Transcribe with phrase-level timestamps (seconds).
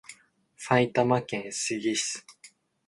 [0.57, 2.23] 埼玉県志木市